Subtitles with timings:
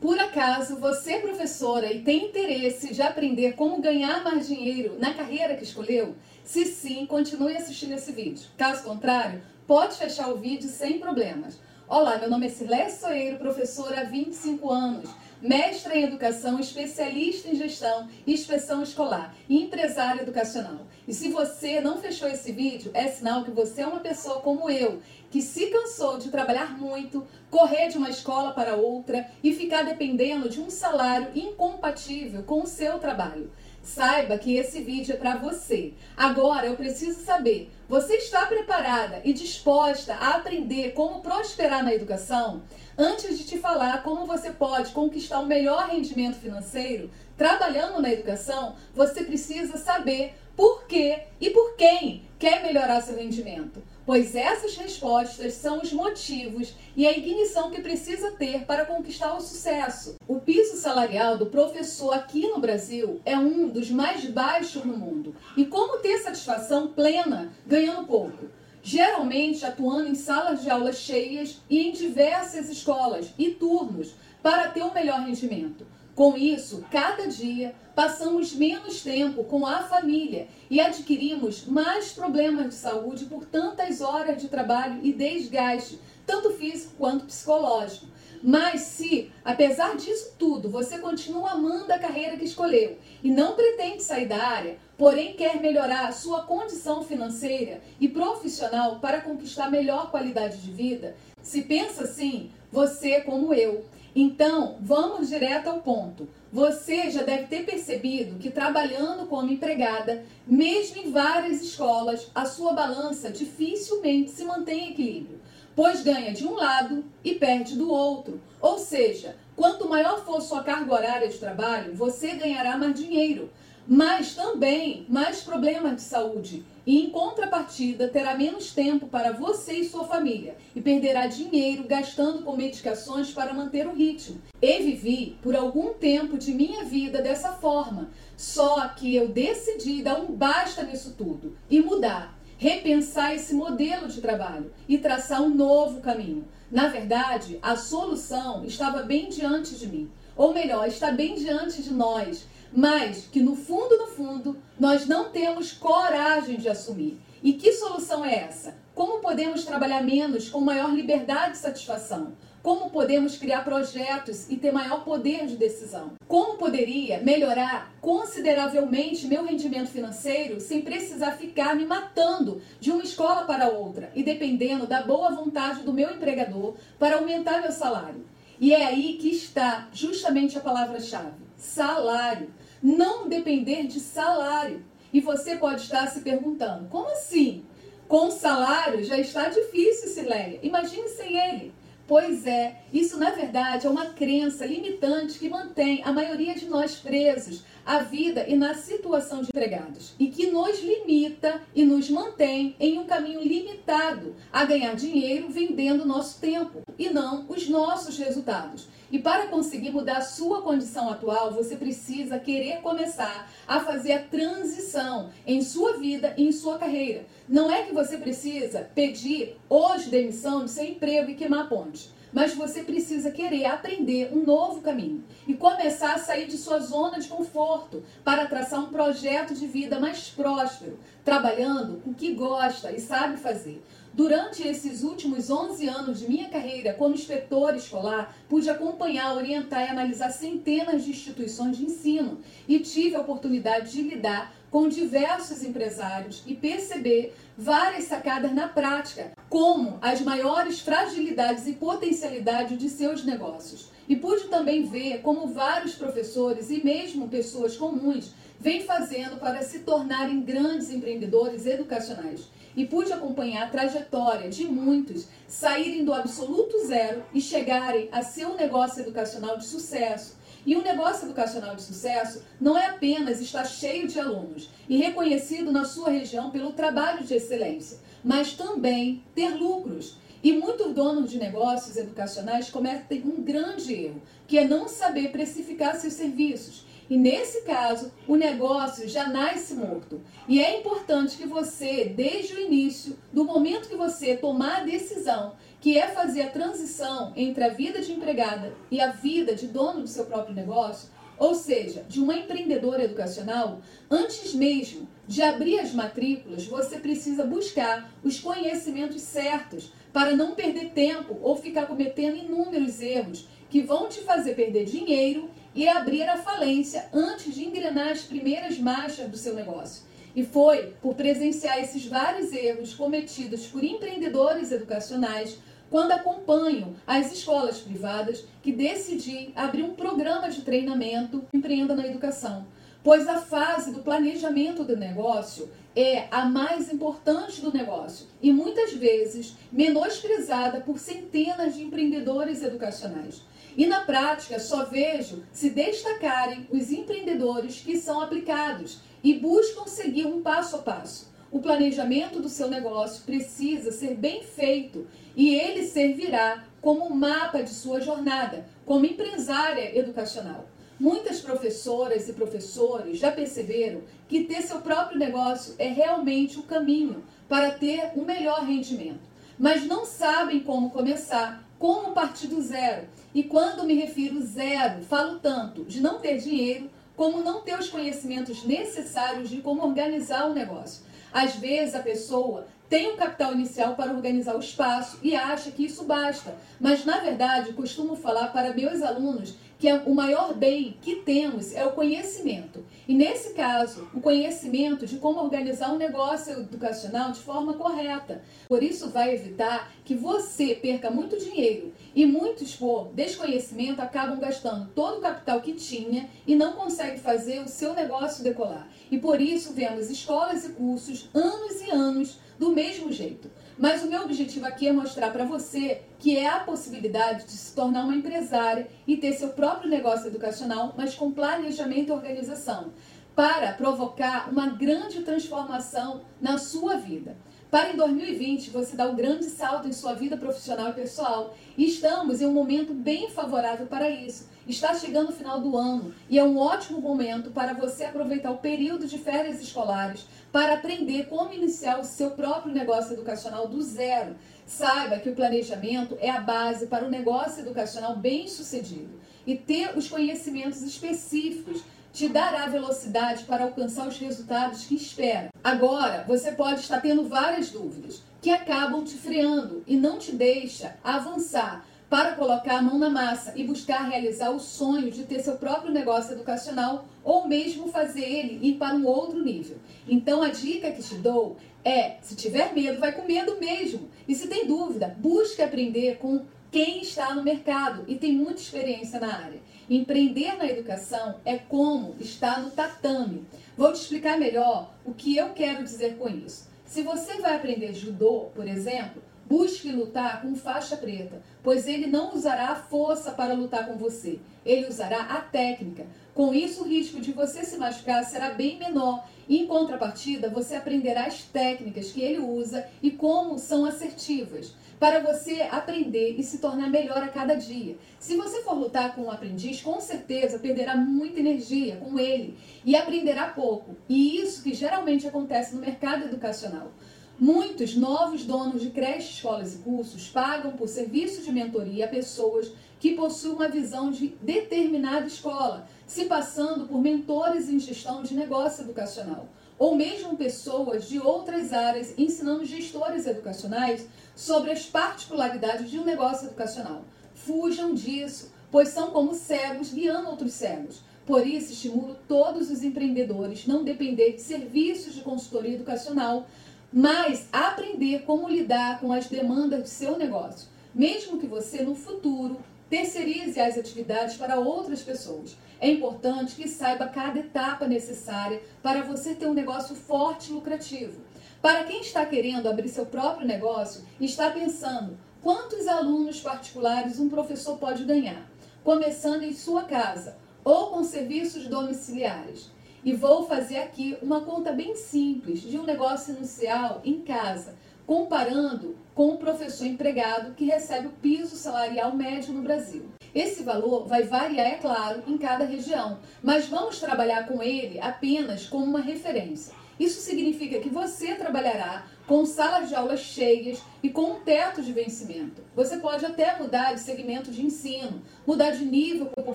[0.00, 5.12] Por acaso você é professora e tem interesse de aprender como ganhar mais dinheiro na
[5.12, 6.14] carreira que escolheu?
[6.44, 8.46] Se sim, continue assistindo esse vídeo.
[8.56, 11.58] Caso contrário, pode fechar o vídeo sem problemas.
[11.88, 15.10] Olá, meu nome é Cirlé Soeiro, professora há 25 anos,
[15.42, 20.86] mestra em educação, especialista em gestão e inspeção escolar e empresária educacional.
[21.08, 24.68] E se você não fechou esse vídeo, é sinal que você é uma pessoa como
[24.68, 25.00] eu,
[25.30, 30.48] que se cansou de trabalhar muito, correr de uma escola para outra e ficar dependendo
[30.48, 33.50] de um salário incompatível com o seu trabalho.
[33.82, 35.94] Saiba que esse vídeo é para você.
[36.14, 42.62] Agora eu preciso saber: você está preparada e disposta a aprender como prosperar na educação?
[42.98, 48.12] Antes de te falar como você pode conquistar o um melhor rendimento financeiro trabalhando na
[48.12, 54.74] educação, você precisa saber por que e por quem quer melhorar seu rendimento pois essas
[54.74, 60.16] respostas são os motivos e a ignição que precisa ter para conquistar o sucesso.
[60.26, 65.36] O piso salarial do professor aqui no Brasil é um dos mais baixos no mundo.
[65.58, 68.46] E como ter satisfação plena ganhando pouco?
[68.82, 74.82] Geralmente atuando em salas de aulas cheias e em diversas escolas e turnos para ter
[74.84, 75.86] um melhor rendimento.
[76.14, 82.74] Com isso, cada dia passamos menos tempo com a família e adquirimos mais problemas de
[82.76, 88.06] saúde por tantas horas de trabalho e desgaste, tanto físico quanto psicológico.
[88.40, 94.04] Mas se, apesar disso tudo, você continua amando a carreira que escolheu e não pretende
[94.04, 100.12] sair da área, porém quer melhorar a sua condição financeira e profissional para conquistar melhor
[100.12, 103.84] qualidade de vida, se pensa assim, você como eu,
[104.20, 106.28] então, vamos direto ao ponto.
[106.52, 112.72] Você já deve ter percebido que trabalhando como empregada, mesmo em várias escolas, a sua
[112.72, 115.40] balança dificilmente se mantém em equilíbrio,
[115.76, 118.40] pois ganha de um lado e perde do outro.
[118.60, 123.48] Ou seja, quanto maior for sua carga horária de trabalho, você ganhará mais dinheiro,
[123.88, 126.62] mas também mais problemas de saúde.
[126.86, 130.56] E, em contrapartida, terá menos tempo para você e sua família.
[130.76, 134.42] E perderá dinheiro gastando com medicações para manter o ritmo.
[134.60, 140.20] E vivi por algum tempo de minha vida dessa forma, só que eu decidi dar
[140.20, 141.56] um basta nisso tudo.
[141.70, 144.70] E mudar, repensar esse modelo de trabalho.
[144.86, 146.46] E traçar um novo caminho.
[146.70, 151.92] Na verdade, a solução estava bem diante de mim, ou melhor, está bem diante de
[151.94, 157.20] nós mas que no fundo, no fundo, nós não temos coragem de assumir.
[157.42, 158.76] E que solução é essa?
[158.94, 162.32] Como podemos trabalhar menos com maior liberdade e satisfação?
[162.62, 166.12] Como podemos criar projetos e ter maior poder de decisão?
[166.26, 173.44] Como poderia melhorar consideravelmente meu rendimento financeiro sem precisar ficar me matando de uma escola
[173.44, 178.26] para outra e dependendo da boa vontade do meu empregador para aumentar meu salário?
[178.60, 182.50] E é aí que está justamente a palavra-chave: salário
[182.82, 184.84] não depender de salário.
[185.12, 187.64] E você pode estar se perguntando: como assim?
[188.06, 190.58] Com salário já está difícil, Sileia.
[190.62, 191.74] Imagine sem ele.
[192.06, 196.96] Pois é, isso na verdade é uma crença limitante que mantém a maioria de nós
[196.96, 202.76] presos à vida e na situação de empregados e que nos limita e nos mantém
[202.78, 208.86] em um caminho limitado a ganhar dinheiro vendendo nosso tempo e não os nossos resultados.
[209.10, 214.22] E para conseguir mudar a sua condição atual, você precisa querer começar a fazer a
[214.22, 217.24] transição em sua vida e em sua carreira.
[217.48, 222.18] Não é que você precisa pedir hoje demissão do seu emprego e queimar a ponte
[222.32, 227.18] mas você precisa querer aprender um novo caminho e começar a sair de sua zona
[227.18, 232.92] de conforto para traçar um projeto de vida mais próspero, trabalhando com o que gosta
[232.92, 233.82] e sabe fazer.
[234.18, 239.90] Durante esses últimos 11 anos de minha carreira como inspetor escolar, pude acompanhar, orientar e
[239.90, 246.42] analisar centenas de instituições de ensino e tive a oportunidade de lidar com diversos empresários
[246.46, 253.88] e perceber várias sacadas na prática, como as maiores fragilidades e potencialidades de seus negócios.
[254.08, 259.80] E pude também ver como vários professores e mesmo pessoas comuns vêm fazendo para se
[259.80, 267.24] tornarem grandes empreendedores educacionais e pude acompanhar a trajetória de muitos saírem do absoluto zero
[267.34, 270.38] e chegarem a ser um negócio educacional de sucesso.
[270.66, 275.72] E um negócio educacional de sucesso não é apenas estar cheio de alunos e reconhecido
[275.72, 280.16] na sua região pelo trabalho de excelência, mas também ter lucros.
[280.42, 285.96] E muitos donos de negócios educacionais cometem um grande erro, que é não saber precificar
[285.96, 290.20] seus serviços E nesse caso, o negócio já nasce morto.
[290.46, 295.54] E é importante que você, desde o início, do momento que você tomar a decisão,
[295.80, 300.02] que é fazer a transição entre a vida de empregada e a vida de dono
[300.02, 301.08] do seu próprio negócio,
[301.38, 303.80] ou seja, de uma empreendedora educacional,
[304.10, 310.90] antes mesmo de abrir as matrículas, você precisa buscar os conhecimentos certos para não perder
[310.90, 316.38] tempo ou ficar cometendo inúmeros erros que vão te fazer perder dinheiro e abrir a
[316.38, 320.08] falência antes de engrenar as primeiras marchas do seu negócio.
[320.34, 325.58] E foi por presenciar esses vários erros cometidos por empreendedores educacionais
[325.90, 332.66] quando acompanho as escolas privadas que decidi abrir um programa de treinamento Empreenda na Educação.
[333.02, 338.92] Pois a fase do planejamento do negócio é a mais importante do negócio e muitas
[338.92, 343.42] vezes menosprezada por centenas de empreendedores educacionais.
[343.76, 350.26] E na prática, só vejo se destacarem os empreendedores que são aplicados e buscam seguir
[350.26, 351.28] um passo a passo.
[351.50, 357.70] O planejamento do seu negócio precisa ser bem feito e ele servirá como mapa de
[357.70, 360.68] sua jornada como empresária educacional.
[361.00, 367.24] Muitas professoras e professores já perceberam que ter seu próprio negócio é realmente o caminho
[367.48, 369.20] para ter um melhor rendimento,
[369.58, 373.06] mas não sabem como começar como partir do zero.
[373.34, 377.88] E quando me refiro zero, falo tanto de não ter dinheiro como não ter os
[377.88, 381.07] conhecimentos necessários de como organizar o negócio.
[381.32, 385.84] Às vezes a pessoa tem um capital inicial para organizar o espaço e acha que
[385.84, 390.96] isso basta, mas na verdade costumo falar para meus alunos que é o maior bem
[391.00, 392.84] que temos é o conhecimento.
[393.06, 398.42] E nesse caso, o conhecimento de como organizar um negócio educacional de forma correta.
[398.68, 404.90] Por isso vai evitar que você perca muito dinheiro e muitos por desconhecimento acabam gastando
[404.94, 408.88] todo o capital que tinha e não conseguem fazer o seu negócio decolar.
[409.10, 413.48] E por isso vemos escolas e cursos anos e anos do mesmo jeito.
[413.78, 417.74] Mas o meu objetivo aqui é mostrar para você que é a possibilidade de se
[417.74, 422.92] tornar uma empresária e ter seu próprio negócio educacional, mas com planejamento e organização,
[423.36, 427.36] para provocar uma grande transformação na sua vida.
[427.70, 431.54] Para em 2020 você dar um grande salto em sua vida profissional e pessoal.
[431.76, 434.48] E estamos em um momento bem favorável para isso.
[434.68, 438.58] Está chegando o final do ano e é um ótimo momento para você aproveitar o
[438.58, 444.36] período de férias escolares para aprender como iniciar o seu próprio negócio educacional do zero.
[444.66, 449.96] Saiba que o planejamento é a base para o negócio educacional bem sucedido e ter
[449.96, 451.82] os conhecimentos específicos
[452.12, 455.48] te dará velocidade para alcançar os resultados que espera.
[455.64, 460.96] Agora, você pode estar tendo várias dúvidas que acabam te freando e não te deixa
[461.02, 465.56] avançar para colocar a mão na massa e buscar realizar o sonho de ter seu
[465.56, 469.76] próprio negócio educacional ou mesmo fazer ele ir para um outro nível.
[470.08, 474.08] Então a dica que te dou é, se tiver medo, vai com medo mesmo.
[474.26, 479.20] E se tem dúvida, busque aprender com quem está no mercado e tem muita experiência
[479.20, 479.60] na área.
[479.88, 483.46] Empreender na educação é como estar no tatame.
[483.76, 486.68] Vou te explicar melhor o que eu quero dizer com isso.
[486.84, 492.34] Se você vai aprender judô, por exemplo, busque lutar com faixa preta, pois ele não
[492.34, 496.06] usará a força para lutar com você, ele usará a técnica.
[496.34, 499.26] Com isso, o risco de você se machucar será bem menor.
[499.48, 505.62] Em contrapartida, você aprenderá as técnicas que ele usa e como são assertivas para você
[505.62, 507.96] aprender e se tornar melhor a cada dia.
[508.18, 512.94] Se você for lutar com um aprendiz, com certeza perderá muita energia com ele e
[512.94, 513.96] aprenderá pouco.
[514.08, 516.92] E isso que geralmente acontece no mercado educacional.
[517.40, 522.72] Muitos novos donos de creches, escolas e cursos pagam por serviço de mentoria a pessoas
[522.98, 528.82] que possuem uma visão de determinada escola, se passando por mentores em gestão de negócio
[528.82, 529.46] educacional
[529.78, 536.48] ou mesmo pessoas de outras áreas ensinando gestores educacionais sobre as particularidades de um negócio
[536.48, 537.04] educacional.
[537.34, 541.00] Fujam disso, pois são como cegos guiando outros cegos.
[541.24, 546.46] Por isso, estimulo todos os empreendedores não depender de serviços de consultoria educacional,
[546.92, 552.58] mas aprender como lidar com as demandas de seu negócio, mesmo que você no futuro
[552.88, 555.56] terceirize as atividades para outras pessoas.
[555.80, 561.20] É importante que saiba cada etapa necessária para você ter um negócio forte e lucrativo.
[561.60, 567.28] Para quem está querendo abrir seu próprio negócio e está pensando quantos alunos particulares um
[567.28, 568.48] professor pode ganhar,
[568.82, 572.70] começando em sua casa ou com serviços domiciliares.
[573.04, 577.76] E vou fazer aqui uma conta bem simples de um negócio inicial em casa
[578.08, 583.04] comparando com o professor empregado que recebe o piso salarial médio no Brasil.
[583.34, 588.66] Esse valor vai variar, é claro, em cada região, mas vamos trabalhar com ele apenas
[588.66, 589.74] como uma referência.
[589.98, 594.92] Isso significa que você trabalhará com salas de aulas cheias e com um teto de
[594.92, 595.62] vencimento.
[595.74, 599.54] Você pode até mudar de segmento de ensino, mudar de nível por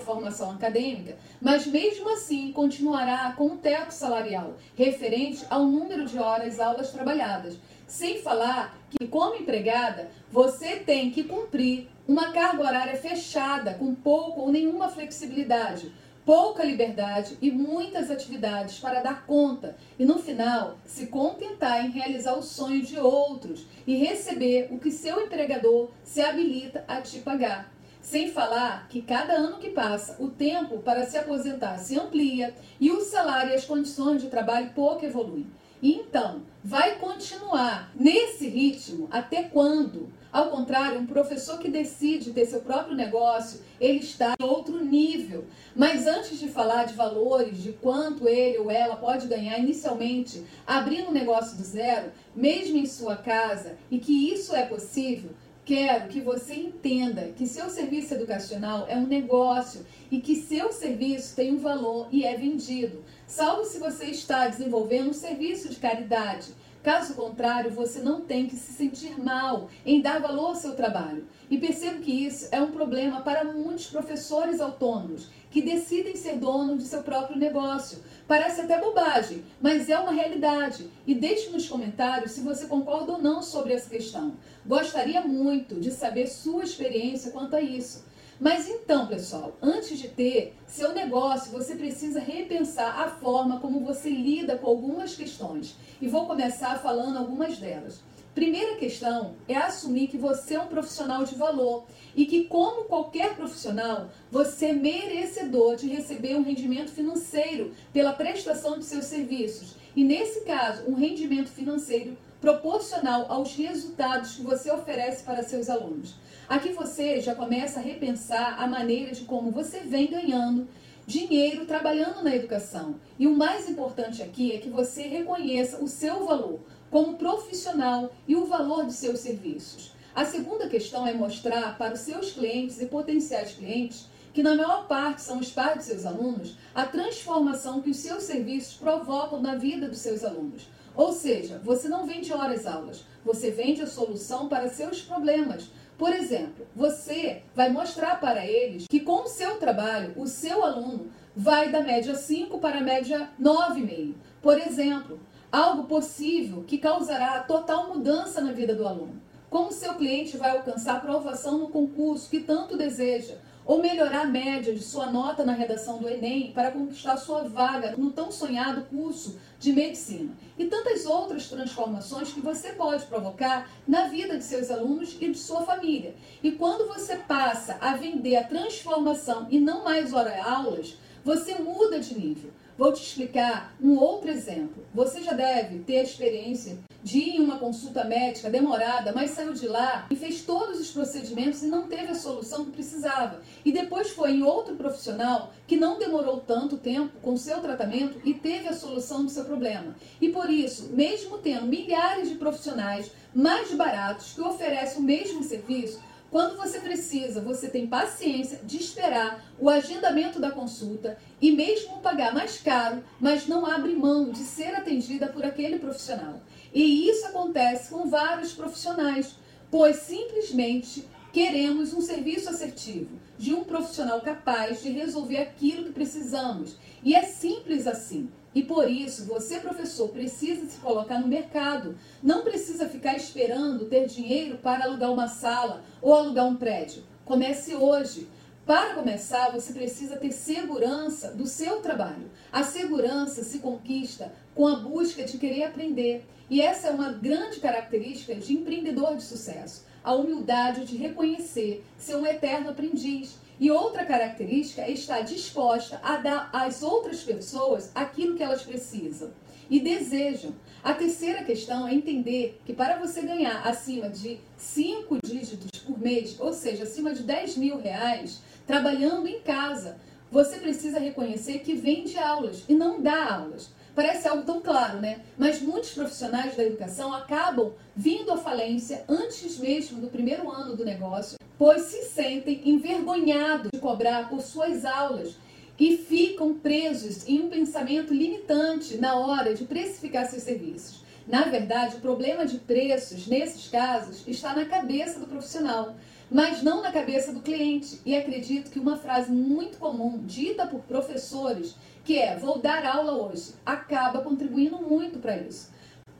[0.00, 6.58] formação acadêmica, mas mesmo assim continuará com um teto salarial referente ao número de horas
[6.58, 7.56] aulas trabalhadas.
[7.86, 14.42] Sem falar que, como empregada, você tem que cumprir uma carga horária fechada, com pouco
[14.42, 15.92] ou nenhuma flexibilidade
[16.24, 22.34] pouca liberdade e muitas atividades para dar conta e no final se contentar em realizar
[22.34, 27.72] o sonho de outros e receber o que seu empregador se habilita a te pagar.
[28.00, 32.90] Sem falar que cada ano que passa, o tempo para se aposentar se amplia e
[32.90, 35.46] o salário e as condições de trabalho pouco evoluem.
[35.82, 40.10] Então, vai continuar nesse ritmo até quando?
[40.34, 45.44] Ao contrário, um professor que decide ter seu próprio negócio, ele está em outro nível.
[45.76, 51.10] Mas antes de falar de valores, de quanto ele ou ela pode ganhar inicialmente abrindo
[51.10, 55.30] um negócio do zero, mesmo em sua casa, e que isso é possível,
[55.64, 61.34] Quero que você entenda que seu serviço educacional é um negócio e que seu serviço
[61.34, 66.52] tem um valor e é vendido, salvo se você está desenvolvendo um serviço de caridade.
[66.84, 71.26] Caso contrário, você não tem que se sentir mal em dar valor ao seu trabalho.
[71.50, 76.82] E percebo que isso é um problema para muitos professores autônomos que decidem ser donos
[76.82, 78.04] de seu próprio negócio.
[78.28, 80.90] Parece até bobagem, mas é uma realidade.
[81.06, 84.34] E deixe nos comentários se você concorda ou não sobre essa questão.
[84.66, 88.04] Gostaria muito de saber sua experiência quanto a isso.
[88.40, 94.10] Mas então, pessoal, antes de ter seu negócio, você precisa repensar a forma como você
[94.10, 95.76] lida com algumas questões.
[96.00, 98.02] E vou começar falando algumas delas.
[98.34, 101.84] Primeira questão é assumir que você é um profissional de valor
[102.16, 108.76] e que, como qualquer profissional, você é merecedor de receber um rendimento financeiro pela prestação
[108.76, 109.76] de seus serviços.
[109.94, 116.14] E, nesse caso, um rendimento financeiro proporcional aos resultados que você oferece para seus alunos.
[116.46, 120.68] Aqui você já começa a repensar a maneira de como você vem ganhando
[121.06, 122.96] dinheiro trabalhando na educação.
[123.18, 126.60] E o mais importante aqui é que você reconheça o seu valor
[126.90, 129.94] como profissional e o valor de seus serviços.
[130.14, 134.86] A segunda questão é mostrar para os seus clientes e potenciais clientes, que na maior
[134.86, 139.54] parte são os pais de seus alunos, a transformação que os seus serviços provocam na
[139.54, 140.68] vida dos seus alunos.
[140.94, 146.12] Ou seja, você não vende horas aulas, você vende a solução para seus problemas por
[146.12, 151.70] exemplo, você vai mostrar para eles que com o seu trabalho, o seu aluno vai
[151.70, 154.14] da média 5 para a média 9,5.
[154.42, 155.20] Por exemplo,
[155.52, 159.22] algo possível que causará total mudança na vida do aluno.
[159.48, 164.74] Como seu cliente vai alcançar aprovação no concurso que tanto deseja, ou melhorar a média
[164.74, 169.38] de sua nota na redação do Enem para conquistar sua vaga no tão sonhado curso
[169.58, 170.32] de medicina.
[170.58, 175.38] E tantas outras transformações que você pode provocar na vida de seus alunos e de
[175.38, 176.14] sua família.
[176.42, 181.98] E quando você passa a vender a transformação e não mais hora aulas, você muda
[181.98, 182.50] de nível.
[182.76, 184.84] Vou te explicar um outro exemplo.
[184.92, 189.52] Você já deve ter a experiência de ir em uma consulta médica demorada, mas saiu
[189.52, 193.40] de lá e fez todos os procedimentos e não teve a solução que precisava.
[193.64, 198.34] E depois foi em outro profissional que não demorou tanto tempo com seu tratamento e
[198.34, 199.94] teve a solução do seu problema.
[200.20, 206.00] E por isso, mesmo tendo milhares de profissionais mais baratos que oferecem o mesmo serviço,
[206.30, 212.34] quando você precisa, você tem paciência de esperar o agendamento da consulta e mesmo pagar
[212.34, 216.40] mais caro, mas não abre mão de ser atendida por aquele profissional.
[216.72, 219.36] E isso acontece com vários profissionais,
[219.70, 226.76] pois simplesmente queremos um serviço assertivo de um profissional capaz de resolver aquilo que precisamos.
[227.02, 228.28] E é simples assim.
[228.54, 231.98] E por isso, você, professor, precisa se colocar no mercado.
[232.22, 237.02] Não precisa ficar esperando ter dinheiro para alugar uma sala ou alugar um prédio.
[237.24, 238.28] Comece hoje.
[238.64, 242.30] Para começar, você precisa ter segurança do seu trabalho.
[242.50, 246.24] A segurança se conquista com a busca de querer aprender.
[246.48, 249.84] E essa é uma grande característica de empreendedor de sucesso.
[250.02, 256.16] A humildade de reconhecer ser um eterno aprendiz e outra característica é estar disposta a
[256.16, 259.30] dar às outras pessoas aquilo que elas precisam
[259.70, 260.54] e desejam.
[260.82, 266.38] A terceira questão é entender que para você ganhar acima de cinco dígitos por mês,
[266.38, 269.96] ou seja, acima de 10 mil reais, trabalhando em casa,
[270.30, 273.70] você precisa reconhecer que vende aulas e não dá aulas.
[273.94, 275.20] Parece algo tão claro, né?
[275.38, 280.84] Mas muitos profissionais da educação acabam vindo à falência antes mesmo do primeiro ano do
[280.84, 285.36] negócio, pois se sentem envergonhados de cobrar por suas aulas
[285.78, 291.04] e ficam presos em um pensamento limitante na hora de precificar seus serviços.
[291.26, 295.94] Na verdade, o problema de preços, nesses casos, está na cabeça do profissional,
[296.30, 298.00] mas não na cabeça do cliente.
[298.04, 303.12] E acredito que uma frase muito comum, dita por professores, que é vou dar aula
[303.12, 305.70] hoje, acaba contribuindo muito para isso.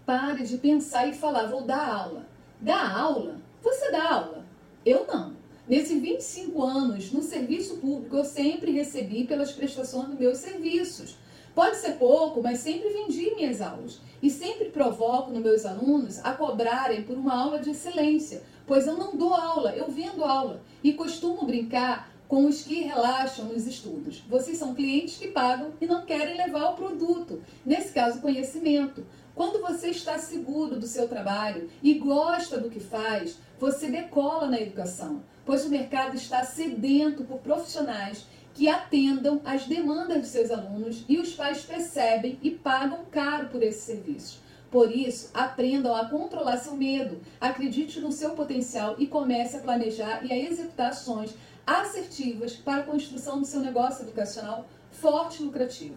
[0.06, 2.26] Pare de pensar e falar vou dar aula.
[2.60, 3.40] Dar aula?
[3.62, 4.44] Você dá aula.
[4.84, 5.34] Eu não.
[5.66, 11.16] Nesses 25 anos no serviço público, eu sempre recebi pelas prestações dos meus serviços.
[11.54, 14.00] Pode ser pouco, mas sempre vendi minhas aulas.
[14.20, 18.96] E sempre provoco nos meus alunos a cobrarem por uma aula de excelência, pois eu
[18.96, 20.62] não dou aula, eu vendo aula.
[20.82, 24.20] E costumo brincar com os que relaxam nos estudos.
[24.28, 29.06] Vocês são clientes que pagam e não querem levar o produto, nesse caso, conhecimento.
[29.34, 34.60] Quando você está seguro do seu trabalho e gosta do que faz, você decola na
[34.60, 41.04] educação, pois o mercado está sedento por profissionais que atendam às demandas de seus alunos
[41.08, 44.38] e os pais percebem e pagam caro por esses serviços.
[44.70, 50.24] Por isso, aprendam a controlar seu medo, acredite no seu potencial e comece a planejar
[50.24, 51.34] e a executar ações
[51.66, 55.96] assertivas para a construção do seu negócio educacional forte e lucrativo.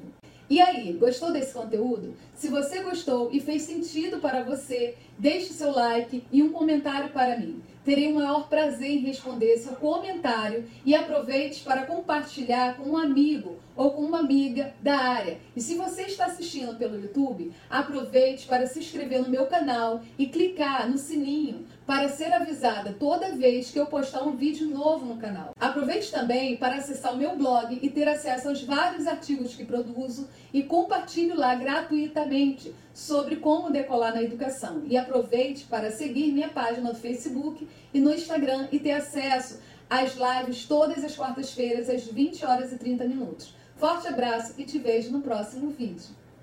[0.49, 2.15] E aí, gostou desse conteúdo?
[2.33, 7.37] Se você gostou e fez sentido para você, deixe seu like e um comentário para
[7.37, 7.61] mim.
[7.87, 13.59] Terei o maior prazer em responder seu comentário e aproveite para compartilhar com um amigo
[13.77, 15.37] ou com uma amiga da área.
[15.55, 20.25] E se você está assistindo pelo YouTube, aproveite para se inscrever no meu canal e
[20.25, 25.17] clicar no sininho para ser avisada toda vez que eu postar um vídeo novo no
[25.17, 25.51] canal.
[25.57, 30.27] Aproveite também para acessar o meu blog e ter acesso aos vários artigos que produzo
[30.53, 34.81] e compartilhe lá gratuitamente sobre como decolar na educação.
[34.85, 40.15] E aproveite para seguir minha página no Facebook e no Instagram e ter acesso às
[40.15, 43.56] lives todas as quartas-feiras às 20 horas e 30 minutos.
[43.77, 46.09] Forte abraço e te vejo no próximo vídeo.